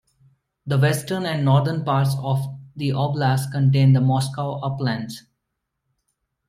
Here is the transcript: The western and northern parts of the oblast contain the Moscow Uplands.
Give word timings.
The 0.65 0.79
western 0.79 1.27
and 1.27 1.45
northern 1.45 1.83
parts 1.85 2.15
of 2.23 2.39
the 2.75 2.89
oblast 2.89 3.51
contain 3.51 3.93
the 3.93 4.01
Moscow 4.01 4.53
Uplands. 4.61 5.27